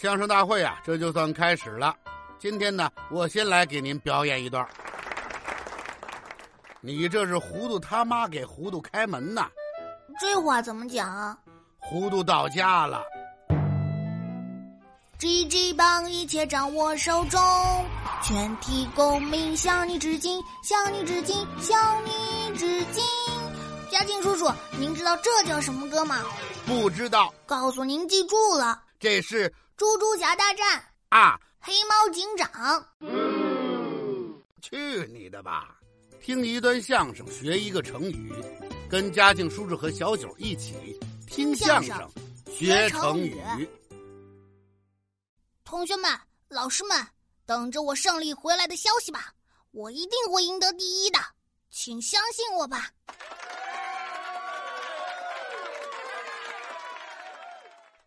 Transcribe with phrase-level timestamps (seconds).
[0.00, 1.92] 相声大会啊，这就算开始了。
[2.38, 4.64] 今天呢，我先来给您表演一段。
[6.80, 9.48] 你这是糊涂他妈给糊涂开门呐！
[10.20, 11.36] 这话怎么讲啊？
[11.80, 13.02] 糊涂到家了。
[15.18, 17.40] GG 棒一切掌握手中，
[18.22, 23.04] 全体公民向你致敬，向你致敬，向你致敬。
[23.90, 26.22] 嘉靖叔叔，您知道这叫什么歌吗？
[26.64, 27.34] 不知道。
[27.46, 29.52] 告诉您，记住了，这是。
[29.78, 31.40] 猪猪侠大战啊！
[31.60, 32.84] 黑猫警长，
[34.60, 35.78] 去你的吧！
[36.20, 38.34] 听一段相声，学一个成语，
[38.90, 40.98] 跟嘉靖叔叔和小九一起
[41.28, 42.10] 听相声，
[42.50, 43.40] 学成语。
[45.62, 46.10] 同学们、
[46.48, 47.06] 老师们，
[47.46, 49.32] 等着我胜利回来的消息吧！
[49.70, 51.20] 我一定会赢得第一的，
[51.70, 52.90] 请相信我吧！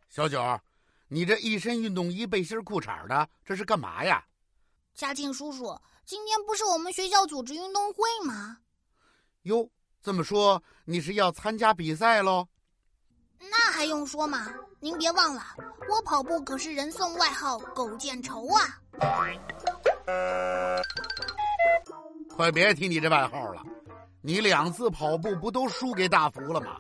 [0.10, 0.60] 小九。
[1.14, 4.24] 你这一身运动衣、背心、裤衩的，这是干嘛呀？
[4.94, 8.60] 嘉庆叔叔，今天不是我们学校组织运动会吗？
[9.42, 9.70] 哟，
[10.02, 12.48] 这么说你是要参加比赛喽？
[13.40, 14.54] 那还用说吗？
[14.80, 15.44] 您别忘了，
[15.90, 18.80] 我跑步可是人送外号“狗见愁”啊！
[22.30, 23.62] 快别提你这外号了，
[24.22, 26.80] 你两次跑步不都输给大福了吗？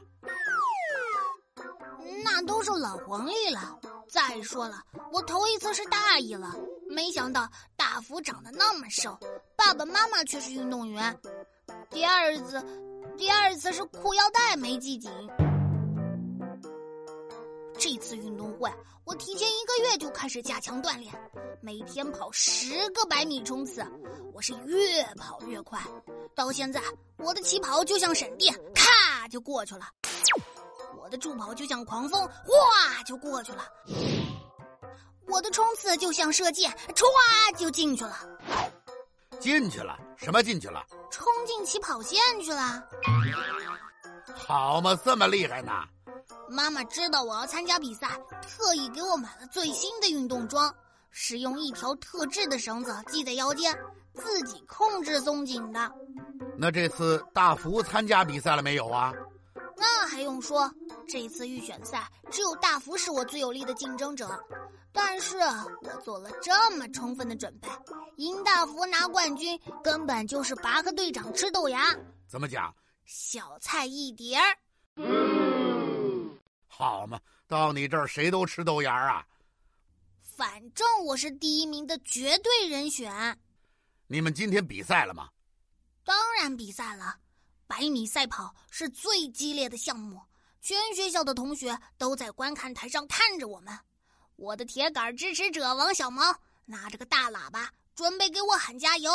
[2.24, 3.78] 那都是老黄历了。
[4.12, 6.54] 再说了，我头一次是大意了，
[6.90, 9.18] 没想到大福长得那么瘦，
[9.56, 11.18] 爸爸妈妈却是运动员。
[11.90, 12.62] 第二次，
[13.18, 15.10] 第二次是裤腰带没系紧。
[17.80, 18.70] 这次运动会，
[19.06, 21.14] 我提前一个月就开始加强锻炼，
[21.62, 23.82] 每天跑十个百米冲刺，
[24.34, 25.82] 我是越跑越快，
[26.36, 26.82] 到现在
[27.16, 29.86] 我的起跑就像闪电，咔就过去了。
[31.12, 33.64] 我的助跑就像狂风，哗就过去了；
[35.28, 37.04] 我的冲刺就像射箭，唰
[37.58, 38.16] 就进去了。
[39.38, 40.00] 进去了？
[40.16, 40.82] 什么进去了？
[41.12, 42.82] 冲进起跑线去了。
[44.34, 45.74] 好嘛，这么厉害呢！
[46.48, 50.74] 妈妈知道我要参加比赛，特意给我买了最新的运动装，
[51.10, 53.78] 是用一条特制的绳子系在腰间，
[54.14, 55.92] 自己控制松紧的。
[56.58, 59.12] 那这次大福参加比赛了没有啊？
[59.78, 60.72] 那还用说？
[61.08, 64.42] 这一次预选赛只有大福是我最有力的竞争者，
[64.92, 65.38] 但是
[65.82, 67.68] 我做了这么充分的准备，
[68.18, 71.96] 赢大福拿冠军根本就是拔个队长吃豆芽。
[72.28, 72.74] 怎么讲？
[73.06, 74.58] 小菜一碟儿。
[76.68, 79.26] 好嘛，到你这儿谁都吃豆芽啊？
[80.22, 83.38] 反正我是第一名的绝对人选。
[84.08, 85.30] 你们今天比赛了吗？
[86.04, 87.16] 当然比赛了，
[87.68, 90.20] 百米赛跑是最激烈的项目。
[90.62, 93.76] 全学校的同学都在观看台上看着我们，
[94.36, 96.24] 我的铁杆支持者王小毛
[96.66, 99.12] 拿着个大喇叭，准备给我喊加油。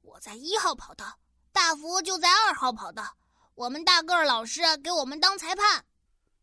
[0.00, 1.18] 我在一号跑道，
[1.52, 3.04] 大福就在二号跑道。
[3.54, 5.84] 我们大个儿老师给我们当裁判。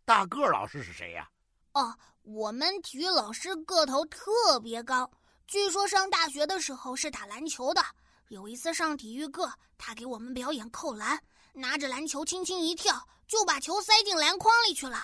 [0.06, 1.28] 大个儿老师是谁呀？
[1.74, 5.10] 哦，我们体育老师个头特别高，
[5.48, 7.84] 据说上大学的时候是打篮球的。
[8.28, 11.20] 有一次上体育课，他给我们表演扣篮。
[11.58, 14.98] 拿着篮球轻轻一跳，就把球塞进篮筐里去了。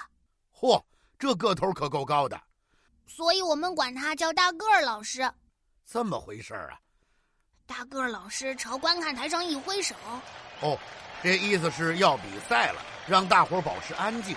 [0.53, 0.81] 嚯，
[1.17, 2.39] 这个头可够高的，
[3.07, 5.31] 所以我们管他叫大个儿老师。
[5.85, 6.79] 这么回事啊？
[7.65, 9.95] 大个儿老师朝观看台上一挥手。
[10.61, 10.77] 哦，
[11.23, 14.35] 这意思是要比赛了，让大伙儿保持安静。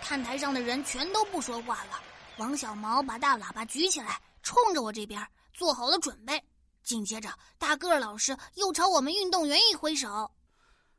[0.00, 2.00] 看台上的人全都不说话了。
[2.36, 6.42] 王小毛把大喇叭举起来，冲着我这边做好了准备。
[6.84, 7.28] 紧接着，
[7.58, 10.30] 大个儿老师又朝我们运动员一挥手。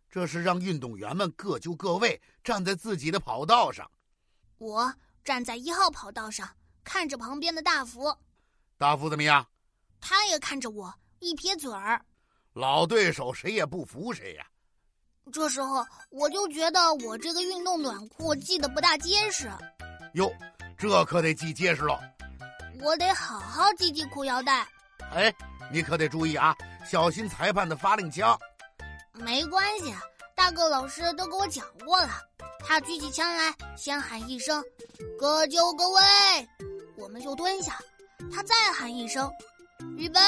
[0.09, 3.90] 这是让运动员们各就各位，站在自己的跑道上。
[4.57, 6.50] 我站在一号跑道上，
[6.84, 8.16] 看着旁边的大福。
[8.78, 9.45] 大福怎么样？
[10.00, 12.00] 他也看着我，一撇嘴儿。
[12.53, 14.45] 老对手谁也不服谁呀。
[15.31, 19.51] 这时候我就觉得我这个运动短裤系得不大结实。
[20.13, 20.31] 哟，
[20.78, 22.00] 这可得系结实喽。
[22.81, 24.68] 我得好好系系裤腰带。
[25.12, 25.33] 哎，
[25.71, 26.56] 你可得注意啊，
[26.86, 28.39] 小心裁判的发令枪。
[29.19, 29.93] 没关系，
[30.35, 32.09] 大个老师都给我讲过了。
[32.59, 34.63] 他举起枪来，先喊一声
[35.17, 36.01] “各就各位”，
[36.97, 37.73] 我们就蹲下；
[38.31, 39.31] 他再喊一声
[39.97, 40.19] “预备”，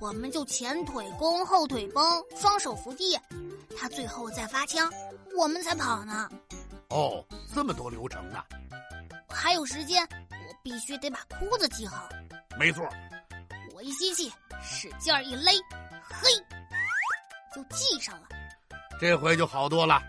[0.00, 3.18] 我们就前腿弓，后腿绷，双手扶地。
[3.76, 4.90] 他最后再发枪，
[5.36, 6.28] 我们才跑呢。
[6.88, 7.24] 哦，
[7.54, 8.42] 这么多流程呢！
[9.28, 12.08] 还有时间，我必须得把裤子系好。
[12.58, 12.88] 没错，
[13.74, 14.32] 我一吸气，
[14.62, 15.52] 使劲儿一勒，
[16.10, 16.57] 嘿。
[17.58, 18.28] 就系上了，
[19.00, 20.00] 这回就好多了。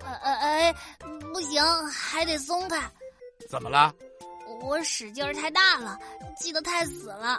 [0.00, 0.74] 呃呃哎，
[1.32, 2.90] 不行，还得松开。
[3.48, 3.94] 怎么了？
[4.60, 5.98] 我使劲儿太大了，
[6.38, 7.38] 系得太死了。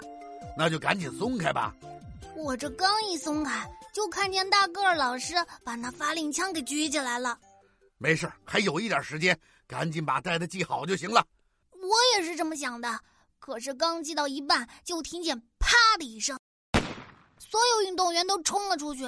[0.58, 1.76] 那就赶紧松开吧。
[2.36, 7.38] 我这刚一松开，就看见大个儿老师把那发令枪给举起来了。
[7.98, 9.38] 没事，还有一点时间，
[9.68, 11.26] 赶紧把带子系好就行了。
[11.74, 13.00] 我也是这么想的，
[13.40, 16.39] 可是刚系到一半，就听见啪的一声，
[17.50, 19.08] 所有运动员都冲了出去。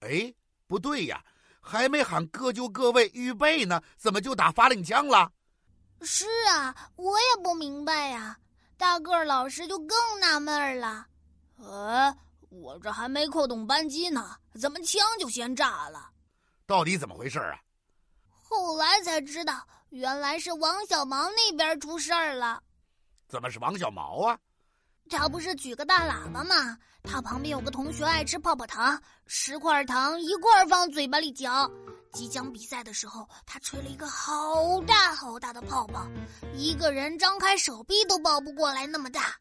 [0.00, 0.34] 哎，
[0.66, 1.24] 不对呀，
[1.62, 5.32] 还没喊各就各位，预备呢，怎么就打发令枪了？
[6.02, 8.36] 是啊，我也不明白呀。
[8.76, 11.06] 大个儿老师就更纳闷了。
[11.56, 12.14] 呃，
[12.50, 16.10] 我这还没扣动扳机呢，怎么枪就先炸了？
[16.66, 17.58] 到底怎么回事啊？
[18.42, 22.62] 后来才知道，原来是王小毛那边出事儿了。
[23.26, 24.38] 怎么是王小毛啊？
[25.10, 26.78] 他不是举个大喇叭吗？
[27.02, 31.70] 他旁边有个同学爱吃泡泡糖，十块糖一块放嘴巴里嚼。
[32.12, 36.06] 即将比赛的时候，他吹了一个好大好大的泡泡，
[36.54, 39.34] 一个人张开手臂都抱不过来那么大。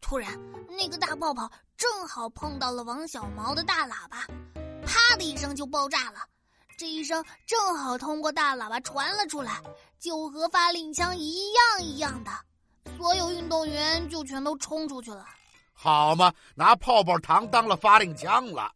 [0.00, 0.36] 突然，
[0.68, 4.26] 那个大泡泡正好碰到了王小毛的大喇叭，
[4.84, 6.20] 啪的一声就爆炸了。
[6.76, 9.62] 这一声正好通过大喇叭传了出来，
[9.98, 12.30] 就和发令枪一样一样的。
[12.96, 15.24] 所有运动员就全都冲出去了。
[15.72, 18.70] 好嘛，拿泡泡糖当了发令枪了。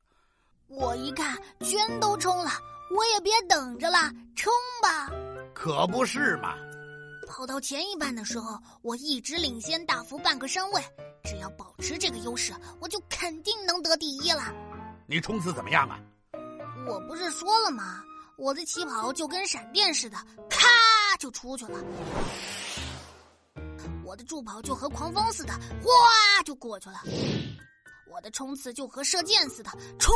[0.68, 2.50] 我一看，全都冲了。
[2.90, 4.52] 我也别等着了，冲
[4.82, 5.10] 吧！
[5.54, 6.54] 可不是嘛！
[7.26, 10.82] 跑到前一半的时候，我一直领先大幅半个身位。
[11.24, 14.52] 只要保持这个优势，我就肯定能得第一了。
[15.06, 15.98] 你冲刺怎么样啊？
[16.86, 18.02] 我不是说了吗？
[18.36, 20.16] 我的起跑就跟闪电似的，
[20.50, 20.66] 咔
[21.18, 21.78] 就出去了。
[24.14, 25.52] 我的助跑就和狂风似的，
[25.82, 25.90] 哗
[26.44, 27.02] 就过去了。
[28.08, 30.08] 我的冲刺就和射箭似的，歘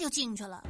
[0.00, 0.60] 就进去了。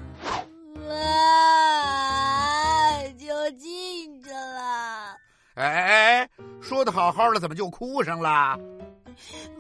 [0.91, 3.03] 啊！
[3.19, 5.17] 就进去了。
[5.55, 6.31] 哎哎哎，
[6.61, 8.59] 说的好好的，怎么就哭上了？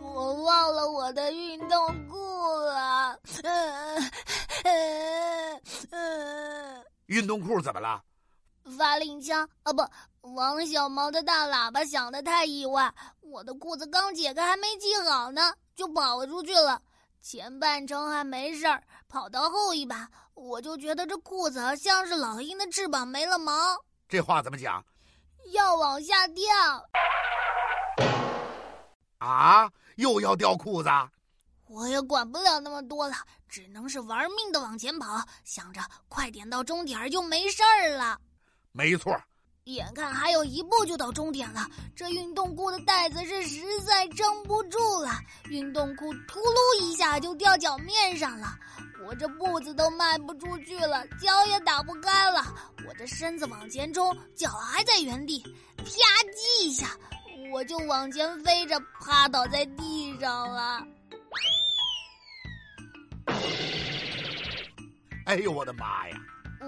[0.03, 2.19] 我忘了我的运动裤
[2.67, 3.19] 了。
[7.07, 8.03] 运动裤怎么了？
[8.77, 9.81] 发令枪啊，不，
[10.34, 16.81] 王小毛的大喇叭响的太意外，我的裤子刚解开，还没系好呢，就跑出去了。
[17.20, 23.52] 前半程还没事儿，跑到后一把，我就觉得这裤子像是老鹰的翅膀没了毛。
[24.08, 24.84] 这话怎么讲？
[25.52, 26.44] 要往下掉。
[29.19, 29.70] 啊！
[29.96, 30.90] 又要掉裤子？
[31.69, 33.14] 我也管不了那么多了，
[33.49, 38.20] 只能是玩命的往前跑，想着快点到终点就没事儿了。
[38.73, 39.17] 没错。
[39.67, 45.11] 眼看还有一步就到终点了，这运动裤的带子是实在撑不住了，
[45.51, 48.57] 运动裤秃噜一下就掉脚面上了，
[49.05, 52.45] 我这步子都迈不出去了，脚也打不开了，
[52.87, 55.43] 我这身子往前冲，脚还在原地，
[55.79, 56.87] 啪叽一下，
[57.53, 60.81] 我就往前飞着趴倒在地上了。
[65.25, 66.17] 哎呦我的妈呀！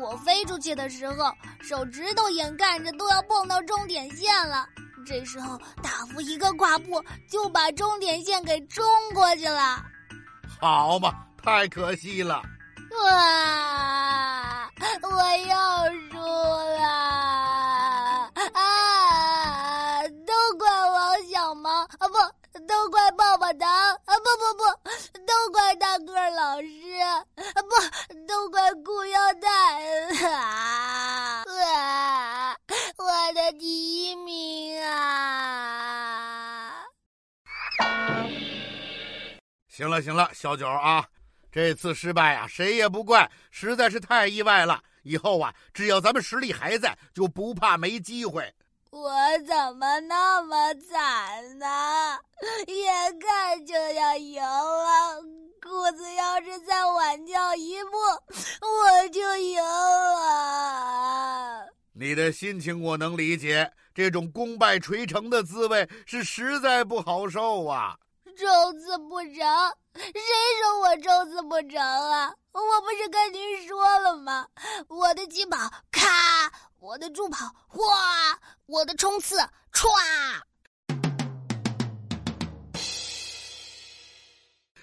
[0.00, 4.66] 我飞出去的时候，手指头眼看着都要碰到终点线了。
[5.06, 8.84] 这时候，大福一个跨步就把终点线给冲
[9.14, 9.82] 过去了。
[10.60, 12.42] 好嘛，太可惜了！
[12.90, 14.70] 哇，
[15.02, 15.54] 我又
[16.10, 16.82] 输了！
[18.54, 24.64] 啊，都怪王小毛啊，不，都怪棒棒糖啊，不不不，
[25.26, 25.67] 都怪
[39.78, 41.06] 行了行了，小九啊，
[41.52, 44.82] 这次失败啊，谁也不怪，实在是太意外了。
[45.04, 48.52] 以后啊，只要咱们实力还在，就不怕没机会。
[48.90, 49.08] 我
[49.46, 52.18] 怎么那么惨呢？
[52.66, 55.22] 眼看就要赢了，
[55.62, 57.90] 裤子要是再晚掉一步，
[58.66, 61.68] 我就赢了。
[61.92, 67.96] 你的心情我能理解，这种功败垂成的滋味是实在不好受啊。
[68.38, 69.34] 冲刺不成，
[69.94, 70.12] 谁
[70.62, 72.32] 说我冲刺不成啊？
[72.52, 74.46] 我不是跟您说了吗？
[74.86, 75.56] 我的起跑
[75.90, 79.36] 咔，我的助跑哗，我的冲刺
[79.72, 79.88] 歘。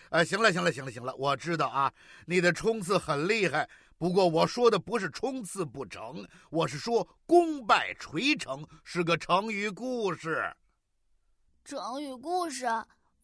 [0.10, 1.94] 哎，行了，行了，行了，行了，我知道啊，
[2.26, 3.70] 你的冲刺很厉害。
[3.98, 10.54] 不过我说的不是冲刺不成，我是说功败垂成是个成语故事。
[11.64, 12.66] 成语故事。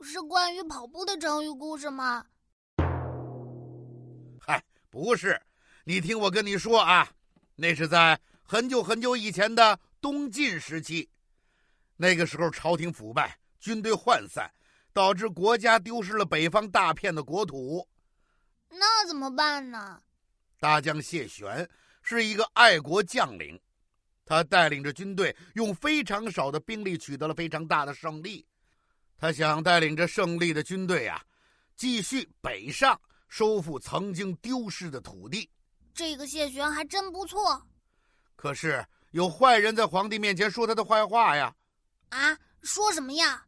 [0.03, 2.25] 是关于跑步的成语故事吗？
[4.39, 5.39] 嗨，不是，
[5.83, 7.09] 你听我跟你说啊，
[7.55, 11.09] 那是在很久很久以前的东晋时期，
[11.97, 14.51] 那个时候朝廷腐败，军队涣散，
[14.91, 17.87] 导致国家丢失了北方大片的国土。
[18.69, 20.01] 那怎么办呢？
[20.59, 21.69] 大将谢玄
[22.01, 23.59] 是一个爱国将领，
[24.25, 28.45] 他带领着军队，用非常少的兵力取得了非常大的胜利。
[29.21, 31.21] 他想带领着胜利的军队啊，
[31.75, 32.99] 继续北上，
[33.29, 35.47] 收复曾经丢失的土地。
[35.93, 37.61] 这个谢玄还真不错。
[38.35, 41.53] 可是有坏人在皇帝面前说他的坏话呀！
[42.09, 43.45] 啊，说什么呀？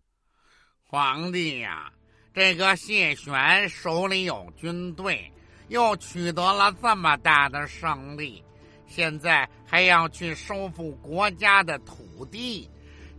[0.84, 1.92] 皇帝呀，
[2.36, 5.34] 这个谢玄手里有军队，
[5.70, 8.44] 又取得了这么大的胜利，
[8.86, 12.70] 现在还要去收复国家的土地。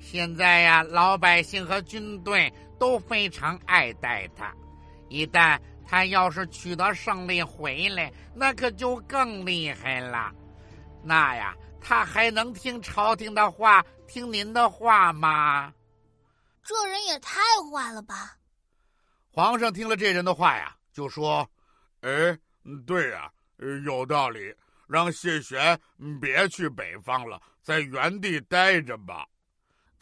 [0.04, 4.54] 现在呀，老百姓和军队都非常爱戴他。
[5.08, 10.30] 一旦他要是取得胜利回来，那可就更厉害了。
[11.02, 15.73] 那呀，他还能听朝廷的话，听您的话吗？
[16.62, 17.40] 这人也太
[17.73, 18.37] 坏了吧！
[19.32, 21.49] 皇上听了这人的话呀，就说
[22.02, 22.38] ：“哎，
[22.87, 23.30] 对呀，
[23.84, 24.54] 有道理，
[24.87, 25.78] 让谢玄
[26.20, 29.26] 别去北方了，在原地待着吧。”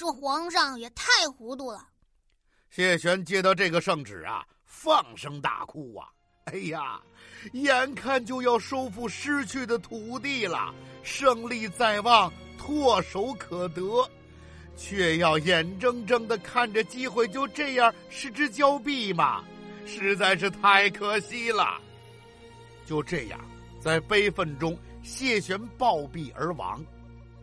[0.03, 1.87] 这皇上也太糊涂了。
[2.71, 6.09] 谢玄接到这个圣旨啊，放声大哭啊！
[6.47, 7.01] 哎呀，
[7.53, 14.05] 眼看就要收复失去的土地了，胜利在望，唾手可得，
[14.77, 19.45] 却要眼睁睁的看着机会就这样失之交臂吗？
[19.87, 21.81] 实在是太可惜了。
[22.85, 23.39] 就这样，
[23.81, 26.85] 在悲愤中，谢玄暴毙而亡，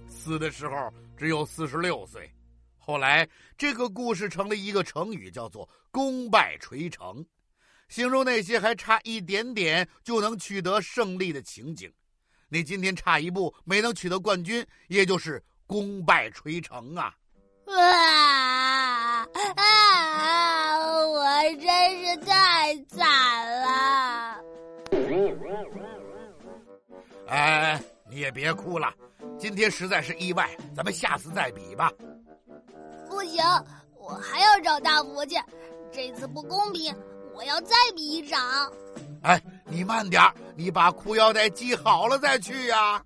[0.09, 2.29] 死的时候只有四十六岁。
[2.89, 7.23] 后来，这个故事成了一个成语，叫做“功败垂成”，
[7.87, 11.93] 形容那些还差一点点就能取得胜利的情景。
[12.47, 17.13] 你今天差一步没能取得冠军，也就是功败垂成啊！
[17.67, 20.89] 啊啊！
[21.09, 21.23] 我
[21.61, 23.07] 真是太惨
[23.61, 24.43] 了！
[27.27, 27.79] 哎，
[28.09, 28.91] 你也别哭了，
[29.37, 31.93] 今天实在是意外，咱们下次再比吧。
[33.19, 33.43] 不行，
[33.97, 35.35] 我还要找大福去。
[35.91, 36.95] 这次不公平，
[37.35, 38.71] 我要再比一场。
[39.23, 40.23] 哎，你慢点
[40.55, 43.03] 你把裤腰带系好了再去呀。